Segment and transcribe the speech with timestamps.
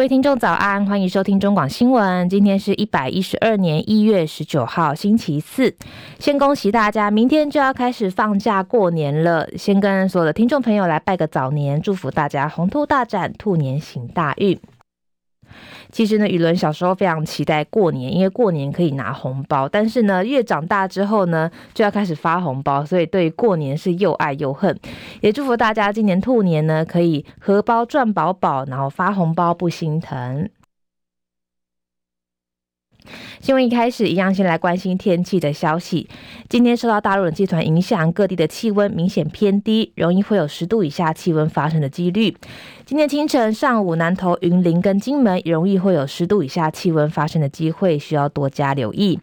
[0.00, 2.26] 各位听众早安，欢迎收听中广新闻。
[2.30, 5.76] 今天是一百一十二年一月十九号，星期四。
[6.18, 9.46] 先恭喜大家，明天就要开始放假过年了。
[9.58, 14.58] 先跟所有的听众朋友来拜个早年，祝福大家鸿图大展，兔年行大运。
[15.90, 19.68] 其实呢，雨伦小时候非常期待过年，因为过年可以拿红包。
[19.68, 24.78] 但是呢，越长大之后呢，就要开始发红包，所以对过年是又爱又恨。
[25.20, 30.48] 也祝福大家今年兔年呢，可以荷包赚饱饱，然后发红包不心疼。
[33.40, 36.08] 新闻一开始，一样先来关心天气的消息。
[36.48, 42.36] 今天受到大陆冷气团影响，各地的气温明显偏低，容易会有十度以下气温发生的几率。
[42.84, 49.18] 今天清晨、上午，南投、云林跟金门容易会有十度以下气温发生的机会，需要多加留意。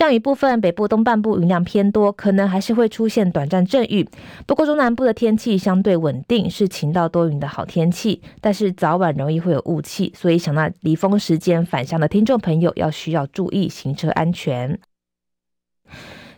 [0.00, 4.08] 降雨部分，北部东半部云量偏多，可能还是会出现短暂阵雨。
[4.46, 8.22] 不过中南部的天气相对稳定，是晴到多云的好天气。
[8.40, 14.80] 但是早晚容易会有雾气，所以想到离峰时间返乡的听众朋友要需要注意行车安全。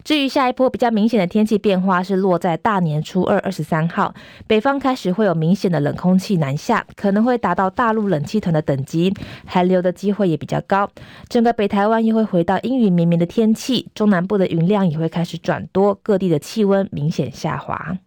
[0.05, 4.15] 至于下一波比较明显的天气变化是落在大年初二二十三号，
[4.47, 9.15] 北方开始会有明显的冷空气南下，可能会达到大陆冷气团的等级，
[9.47, 10.89] 寒流的机会也比较高。
[11.29, 17.99] 整个北台湾又会回到阴雨绵绵的天气，中南部的云量也会开始转多，各地的气温明显下滑。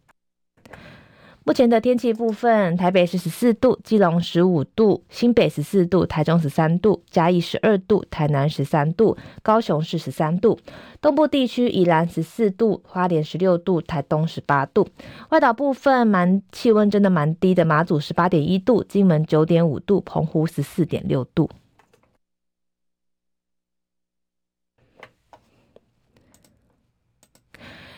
[1.48, 10.58] 目前的天气部分，台北是十四度，基隆十五度，新北十四度，台中十三度，嘉义十二度，台南十三度，高雄是十三度。
[11.00, 14.88] 东部地区宜兰十四度，花莲十六度，台东十八度。
[15.30, 21.48] 外岛部分蛮气温真的蛮低的，马祖十八点一度，金门九点五度，澎湖十四点六度。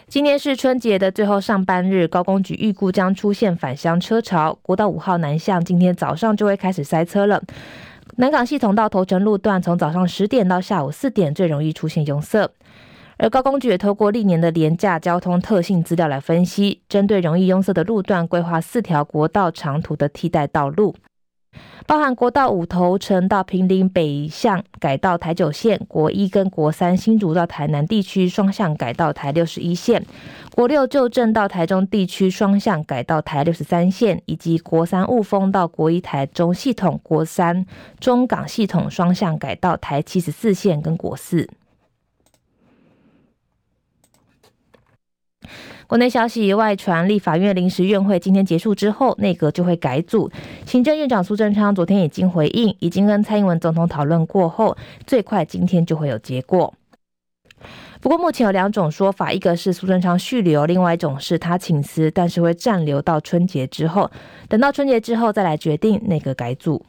[0.09, 4.57] 今天是春节的最后上班日，高工局预估将出现返乡车潮。
[4.61, 7.43] 国道五号南向今天早上就会开始塞车了。
[8.15, 12.49] 南港系统到头城路段，从早上十点到下午四点最容易出现拥塞。
[13.17, 20.95] 而高工局也透过历年的廉价交通特性资料来分析，针对容易拥塞的路段，规划四条国道长途的替代道路。
[21.85, 30.05] 包含国道五头城到平林北向改道台九线，国一跟国三新竹到台南地区双向改道台六十一线，
[30.53, 37.65] 国六旧镇到台中地区双向改道台六十三线，以及国三雾峰到国一台中系统、国三
[37.99, 41.49] 中港系统双向改道台七十四线跟国四。
[45.87, 50.29] 国内消息外传，立法院临时院会今天结束之后，内阁就会改组。
[50.65, 56.73] 行政院长苏贞昌昨天已经回应，已经跟蔡英文总统讨论过后，最快今天就会有结果。
[58.01, 64.11] 不过目前有两种说法，一个是苏贞昌续留，另外一种是他请辞，但是会暂留到春节之后，
[64.49, 66.85] 等到春节之后再来决定内阁改组。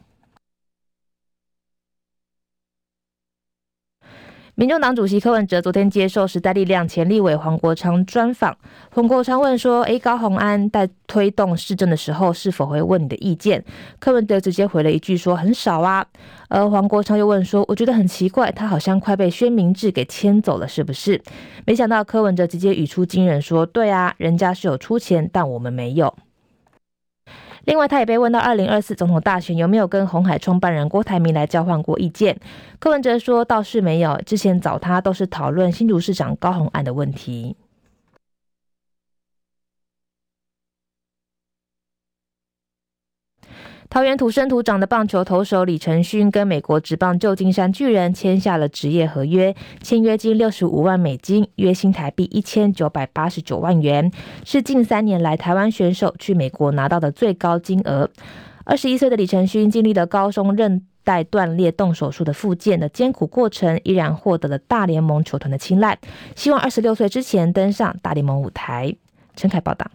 [4.59, 8.53] 民众党主席柯文哲昨天接受时代力量前立委黄国昌专访，
[8.91, 13.63] 黄国昌问说：“诶，高虹安在推动市政的时候，是否会问你的意见？”
[13.99, 16.05] 柯文哲直接回了一句说：“很少啊。”
[16.49, 21.21] 而黄国昌又问说：“我觉得很奇怪，他好像快被薛明志给牵走了，是不是？”
[21.65, 26.13] 没想到柯文哲直接语出惊人说：“对啊，人家是有出钱，但我们没有。”
[27.65, 32.37] 另外，他也被问到二零二四总统大选有没有跟鸿海创办人郭台铭来交换过意见，
[32.79, 37.55] 柯文哲说倒是没有，之前找他都是讨论新竹市长高虹案的问题。
[43.89, 54.11] 桃园土生土长的棒球投手李承勋跟美国职棒旧金山巨人签下了职业合约，签约金六十五万美金，约新台币一千九百八十九万元，
[54.45, 58.07] 是近三年来台湾选手去美国拿到的最高金额。
[58.63, 65.97] 二十一岁的李承勋经历了高中韧带断裂动手术的复健的艰苦过程，依然获得了大联盟球团的青睐，
[66.35, 68.95] 希望二十六岁之前登上大联盟舞台。
[69.35, 69.89] 陈凯报道。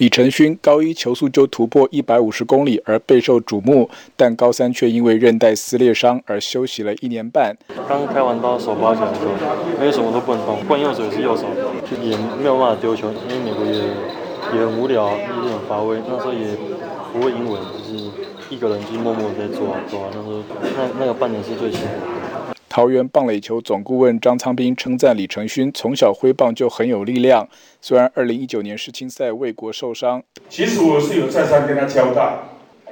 [0.00, 7.54] 李承勋高一球速就突破一百五十公里而备受瞩目，但高三却因为韧带撕裂伤而休息了一年半。
[7.86, 9.32] 刚开完刀手包起来的时候，
[9.78, 11.44] 没有什么都不能动，惯右手也是右手，
[12.02, 13.72] 也没有办法丢球，因为美国也
[14.58, 15.98] 也很无聊，也很乏味。
[16.08, 16.56] 那时候也
[17.12, 18.10] 不会英文，就是
[18.48, 20.08] 一个人就默默在做啊做啊。
[20.14, 20.42] 那时候
[20.78, 22.29] 那那个半年是最辛苦的。
[22.70, 27.48] 桃园棒垒球总顾问张仓斌称赞李承勋从小挥棒就很有力量，
[27.80, 32.38] 虽然二零一九年世青赛为国受伤，其实我是有再三跟他交代，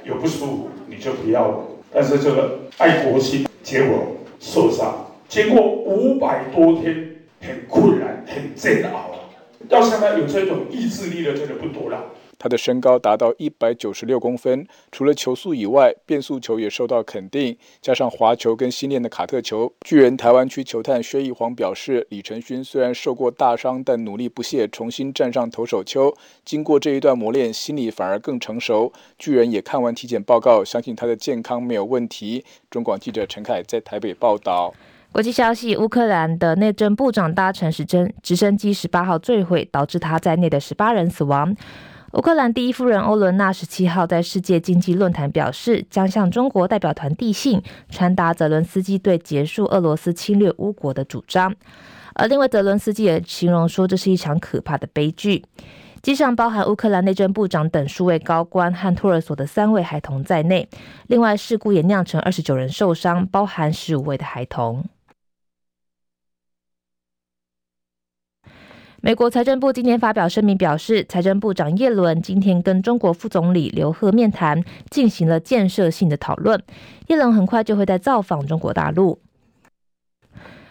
[0.03, 1.59] 有不舒服你就不要了。
[1.93, 9.11] 但是这个爱国心，结果受伤，经过五百多天很困难、很煎熬，
[9.69, 12.03] 要像他有这种意志力的真的不多了。
[12.39, 19.71] 他的身高达到一百九十六公分，除了球速以外，变速球也受到肯定，加上滑球跟新练的卡特球。
[19.81, 26.15] 巨人台湾区球探薛逸煌表示，李承勋虽然受过大伤，但努力不懈，重新站上投手丘。
[26.45, 28.93] 经过这一段磨练，心理反而更成熟。
[29.17, 32.45] 巨人也看完体检报告，相信他的健康没有问题。
[32.71, 34.73] 中广记者陈凯在台北报道。
[35.11, 41.53] 国际消息：乌克兰的内政部长搭乘直升直升机十八号坠毁，导致他在内的十八人死亡。
[42.13, 51.53] 乌克兰第一夫人欧伦娜十七号在世界经济论坛表示，将向中国代表团递信，传达泽伦斯基对结束俄罗斯侵略乌国的主张。
[52.15, 55.45] 而另外，泽伦斯基也形容说，这是一场可怕的悲剧。
[56.01, 60.67] 机上包含乌克兰内政部长等数位高官和托儿所的三位孩童在内。
[61.07, 64.83] 另外，事故也酿成二十九人受伤，包含十五位的孩童。
[69.01, 76.61] 美国财政部今天发表声明表示，财政部长耶伦今天跟中国副总理刘鹤面谈，进行了建设性的讨论。
[77.07, 79.17] 耶伦很快就会再造访中国大陆。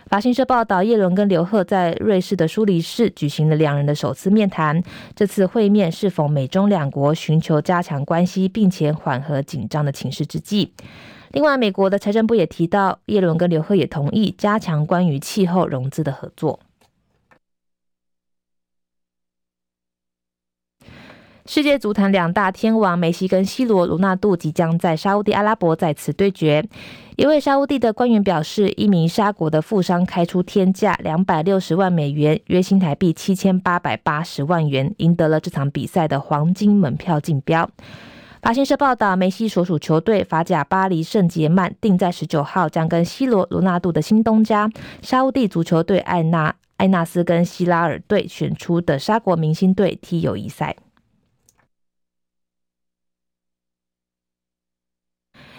[0.09, 4.83] 法新社报道，耶伦跟刘鹤在瑞士的苏黎世举行了两人的首次面谈。
[5.15, 10.75] 这次会面是否美中两国寻求加强关系，并且缓和紧张的情势之际。
[11.33, 16.61] 另外，美国的财政部也提到，耶伦跟刘鹤也同意加强关于气候融资的合作。
[21.49, 26.62] 世界足坛两大天王梅西跟 C 罗、罗纳度即将在沙乌地阿拉伯再次对决。
[27.17, 37.67] 一位沙乌地的官员表示，一名沙国的富商开出天价两百六十万美元（约新台币七千八百八十万元），赢得了这场比赛的黄金门票竞标。
[38.43, 50.77] 法新社报道，梅西所属球队法甲巴黎圣杰曼定在十九号将跟 C 罗、罗纳度的新东家沙乌地足球队艾纳艾纳斯跟希拉尔队选出的沙国明星队踢友谊赛。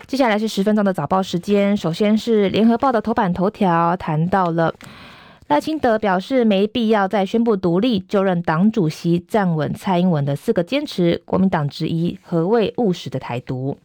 [0.09, 1.77] 接下来是十分钟的早报时间。
[1.77, 4.73] 首先是联合报的头版头条，谈到了
[5.45, 11.21] 赖清德表示没必要再宣布独立，就任党主席，站稳蔡英文的四个坚持。
[11.25, 13.77] 国民党质疑何谓务实的台独？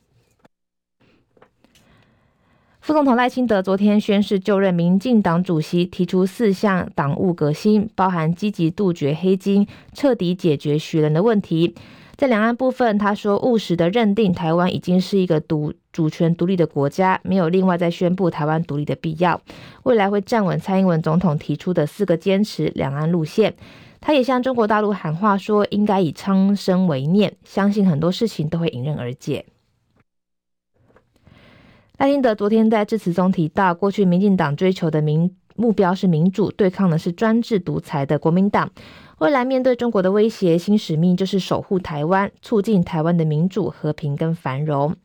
[2.81, 11.75] 副总统赖清德昨天宣誓就任民进党主席，提出四项党务革新，包含积极杜绝黑金，彻底解决学人的问题。
[12.17, 19.41] 在两岸部分，他说务实的认定台湾已经是一个独主权独立的国家，没有另外再宣布台湾独立的必要。
[19.85, 23.55] 未来会站稳蔡英文总统提出的四个坚持两岸路线。
[24.01, 29.47] 他也向中国大陆喊话说，应该以苍生为念，相信很多事情都会迎刃而解。
[31.97, 38.69] 赖清德昨天在致辞中提到，过去民进党追求的民目标是民主，对抗的是专制独裁的国民党。
[39.21, 44.97] 未来面对中国的威胁，新使命就是守护台湾，促进台湾的民主、和平跟繁荣。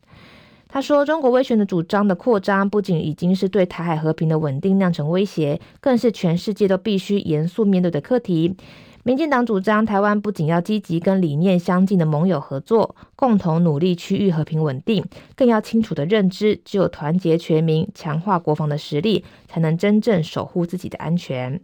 [0.72, 8.56] 他说，中国威权的主张的扩张，不仅已经是对台海和平的稳定酿成威胁，更是全世界都必须严肃面对的课题。
[9.02, 21.60] 民进党主张，台湾不仅要积极跟理念相近的盟友合作，共同努力区域和平稳定，更要清楚的认知，只有团结全民、强化国防的实力，才能真正守护自己的安全。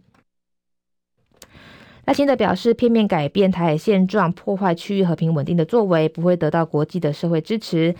[2.05, 7.95] 赖清德表示，片面改变台海现状、破坏区域和平稳定的作为，不会得到国际的社会支持。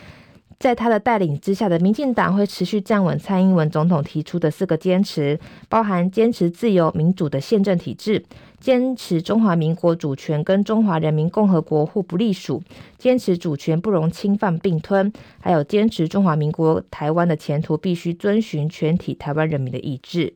[0.59, 8.23] 在他的带领之下的民进党会持续站稳蔡英文总统提出的四个坚持，包含坚持自由民主的宪政体制，
[8.59, 12.63] 坚持中华民国主权跟中华人民共和国互不隶属，
[12.97, 20.33] 坚持主权不容侵犯并吞，还有坚持中华民国台湾的前途必须遵循全体台湾人民的意志。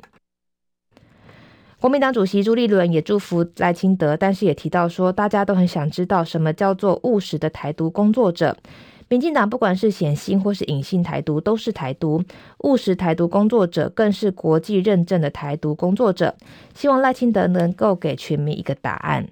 [1.79, 8.55] 国民党主席朱立伦也祝福赖清德，但是也提到说，大家都很想知道什么叫做务实的台独工作者。
[9.11, 12.23] 民进党不管是显性或是隐性台独，都是台独。
[12.59, 16.33] 务实台独工作者更是国际认证的台独工作者。
[16.73, 19.27] 希望赖清德能够给全民一个答案。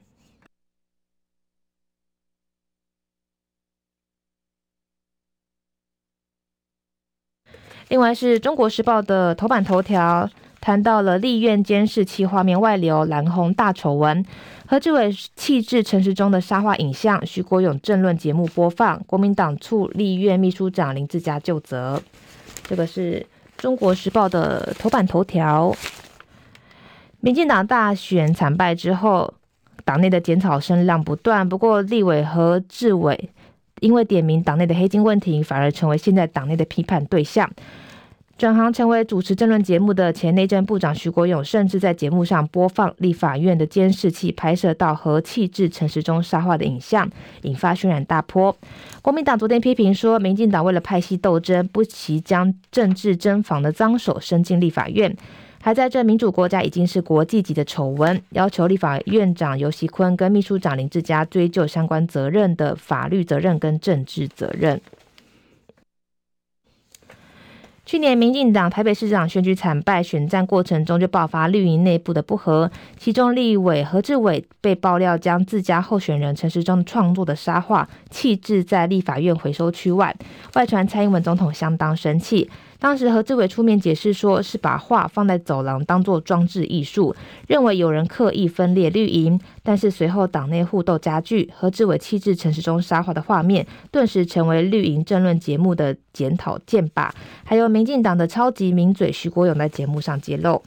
[7.88, 10.29] 另外是中国时报的头版头条。
[10.61, 14.25] 谈到了立院监视器画面外流，蓝红大丑闻。
[14.67, 19.01] 何志伟气质陈时中的沙画影像，徐国勇政论节目播放。
[19.07, 22.01] 国民党处立院秘书长林志嘉就责。
[22.63, 23.25] 这个是
[23.57, 25.75] 中国时报的头版头条。
[27.21, 29.33] 民进党大选惨败之后，
[29.83, 31.47] 党内的检讨声浪不断。
[31.47, 33.29] 不过，立委何志伟
[33.79, 37.49] 因为点名党内的黑金问题，反而成为现在党内的批判对象。
[38.39, 47.05] 转行成为主持政论节目的前内政部长徐国勇，甚至在节目上播放立法院的监视器拍摄到和气质陈时中杀话的影像，
[47.41, 48.55] 引发轩然大波。
[49.01, 55.13] 国民党昨天批评说，民进党为了派系斗争，不惜将政治争房的脏手伸进立法院，
[55.62, 64.79] 还在这民主国家已经是国际级的丑闻，要求立法院长游锡堃跟秘书长林志嘉追究相关责任的法律责任跟政治责任。
[67.89, 72.69] 去年民进党台北市长选举惨败，选战过程中就爆发绿营内部的不和，
[73.00, 80.15] 其中立委何志伟被爆料将自家候选人陈时中创作的沙画弃置在立法院回收区外，
[80.53, 82.48] 外传蔡英文总统相当生气。
[82.79, 87.13] 当时何志伟出面解释说，是把画放在走廊当作装置艺术，
[87.45, 89.39] 认为有人刻意分裂绿营。
[89.62, 97.09] 但是随后党内互斗加剧，何志伟弃置陈时中沙画的画面，顿时成为绿营政论节目的检讨箭靶。
[97.43, 100.63] 还有民进党的超级名嘴徐国勇在节目上揭露。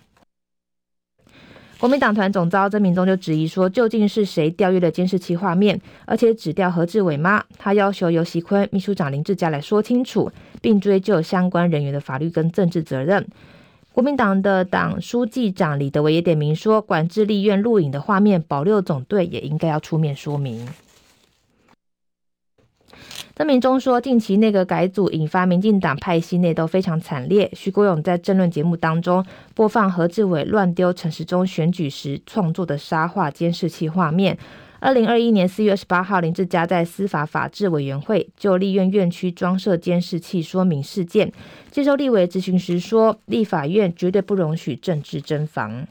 [1.83, 7.43] 国民党团总召曾明忠就质疑说，究竟是谁调阅了监视器画面，而且只调何志伟吗？
[7.59, 13.27] 他要求由席坤、秘书长林志佳来说清楚，并追究相关人员的法律跟政治责任。
[13.91, 20.65] 国民党的党书记长李德维也点名说，管制立院录影的画面，保六总队也应该要出面说明。
[23.35, 27.51] 曾铭宗说，近期内阁改组引发民进党派系内斗非常惨烈。
[27.55, 29.25] 徐国勇在政论节目当中
[29.55, 34.37] 播放何志伟乱丢陈时中选举时创作的沙画监视器画面。
[34.81, 41.33] 二零二一年四月二十八号，林志嘉在司法法制委员会就立院院区装设监视器说明事件，
[41.71, 45.87] 接受立委质询时说，立法院绝对不容许政治争防。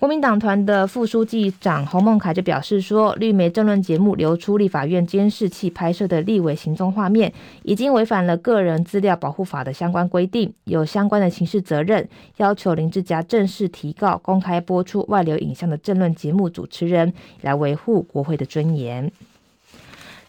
[0.00, 7.30] 国民党团的副书记长洪孟凯就表示说，绿媒政论节目流出立法院监视器拍摄的立委行踪画面，
[7.64, 19.12] 已经违反了个人资料保护法的相关规定，有相关的刑事责任，要求林志嘉正式提告公开播出外流影像的政论节目主持人，来维护国会的尊严。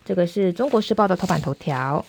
[0.03, 2.05] 这个是中国时报的头版头条。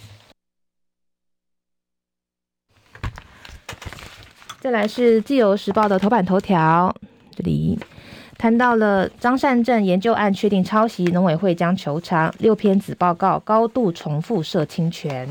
[4.58, 6.92] 再来是自由时报的头版头条。
[7.34, 7.78] 这里
[8.38, 15.28] 谈到了张善政研究案确定抄袭，农委会将求偿，六篇子报告高度重复涉侵权。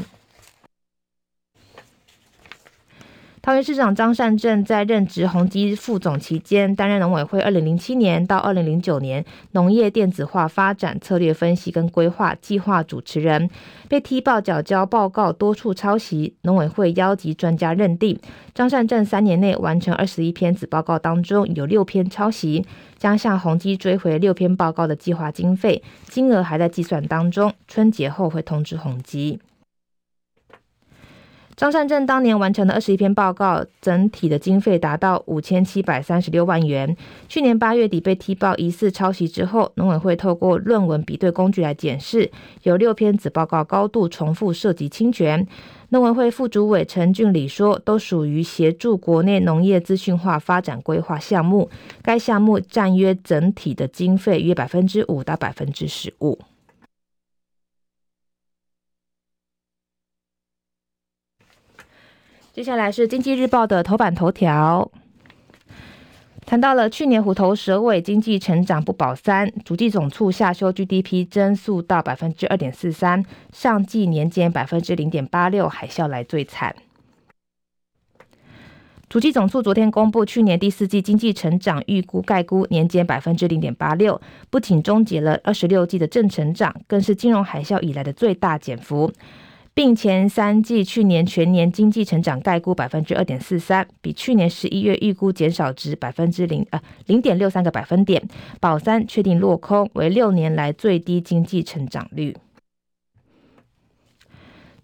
[3.43, 13.50] 桃园市长张善政在任职宏基副总期间，担任农委会二零零七年到二零零九年农业电子化发展策略分析跟规划计划主持人，
[13.89, 16.36] 被踢爆缴交报告多处抄袭。
[16.43, 18.15] 农委会邀集专家认定，
[18.53, 22.63] 张善政三年内完成二十一篇子报告当中有六篇抄袭，
[23.00, 29.39] 将向宏基追回六篇报告的计划经费，金额还在计算当中，春节后会通知宏基。
[31.55, 36.96] 张善政当年完成的二十一篇报告，整体的经费达到五千七百三十六万元。
[37.27, 42.31] 去年八月底被踢爆疑似抄袭之后，农委会透过论文比对工具来检视，
[42.63, 45.46] 有六篇子报告高度重复涉及侵权。
[45.89, 51.70] 农委会副主委陈俊礼说，都属于协助国内农业资讯化发展规划项目，
[52.01, 56.39] 该项目占约整体的经费约百分之五到百分之十五。
[62.53, 64.91] 接下来是经济日报的头版头条，
[66.46, 76.75] 谈到了去年虎头蛇尾，经济成长不保三，主计总处下修 GDP 增速到百分之二点四三，上季年减百分之零点八六，海啸来最惨。
[79.08, 89.10] 主计总处昨天公布去年第四季经济成长预估概估年减百分之零点八六，不仅终结了二十六季的正成长，更是金融海啸以来的最大减幅。
[89.73, 98.21] 并前三季去年全年经济成长概估百分之二点四三，比去年十一月预估减少值百分之零呃零点六三个百分点，
[98.59, 102.35] 保三确定落空，为六年来最低经济成长率。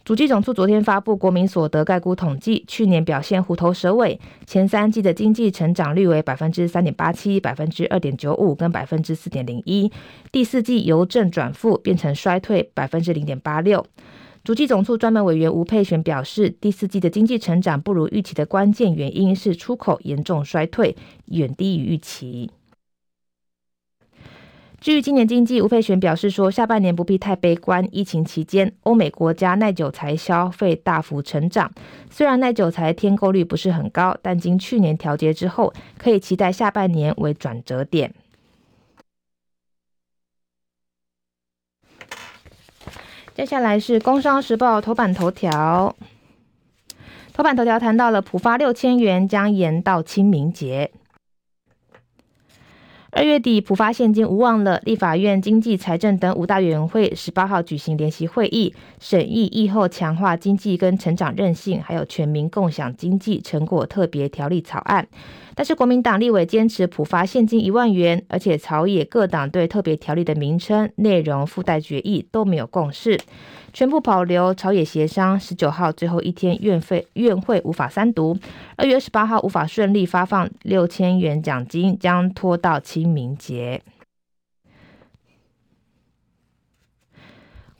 [0.05, 9.91] 主计总处昨天发布国民所得概估统计，去年表现虎头蛇尾，前三季的经济成长率为百分之三点八七、百分之二点九五跟百分之四点零一，
[10.31, 13.85] 第四季由正转负，变成衰退百分之零点八六。
[14.47, 22.49] 足迹总处专门委员吴佩璇表示，第四季的经济成长不如预期的关键原因是出口严重衰退，远低于预期。
[24.79, 27.85] 至于今年经济，吴佩璇表示说，下半年不必太悲观。
[27.91, 31.69] 疫情期间，欧美国家耐久财消费大幅成长，
[32.09, 38.15] 虽然耐久财添购率不是很高，但经去年调节之后，可以期待下半年为转折点。
[43.37, 45.95] 接下来是《工商时报》头版头条，
[47.33, 50.89] 头版头条谈到了普发六千元将延到清明节。
[53.11, 65.07] 二月底普发现金无望了，立法院经济财政等五大委员会十八号举行联席会议，审议疫后强化经济跟成长韧性，还有全民共享经济成果特别条例草案。
[65.57, 73.19] 但是国民党立委坚持普发现金一万元，而且朝野各党对特别条例的名称、内容附带决议都没有共识，
[73.73, 75.39] 全部保留朝野协商。
[75.39, 78.37] 十九号最后一天院费院会无法三读，
[78.75, 83.81] 二月二十八号无法顺利发放六千元奖金，将拖到清明节。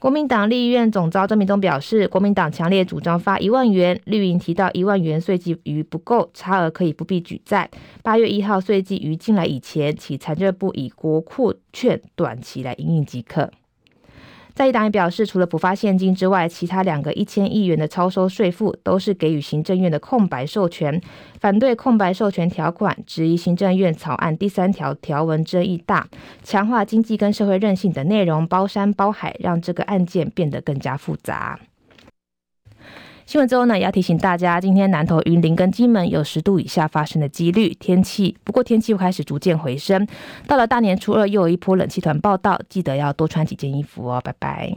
[0.00, 7.68] 国民党立院院总召曾铭宗表示，国民党强烈主张发一万元，绿营提到一万元税计余不够，差额可以不必举债。
[8.04, 13.50] 八月一号税计余进来以前，请财政部以国库券短期来因应即可。
[14.58, 21.00] 在野党也表示，除了补发现金之外，其他两个一千亿元的超收税负都是给予行政院的空白授权，
[21.40, 26.08] 反对空白授权条款，质疑行政院草案第三条条文争议大，
[26.42, 31.60] 强化经济跟社会韧性的内容包山包海，让这个案件变得更加复杂。
[33.28, 37.74] 新闻之后呢，也要提醒大家，今天南投、云林跟金门有十度以下发生的几率。
[37.74, 40.08] 天气不过天气又开始逐渐回升，
[40.46, 44.18] 到了大年初二又有一波冷气团报到，记得要多穿几件衣服哦。
[44.24, 44.74] 拜拜。